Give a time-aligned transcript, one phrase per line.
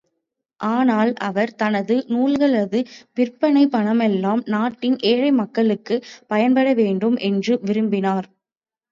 [0.59, 2.79] ஆனால், அவர், தனது நூல்களது
[3.17, 8.27] விற்பனைப் பணமெல்லாம் நாட்டின் ஏழை மக்களுக்குப் பயன்பட வேண்டு என்று விரும்பினார்.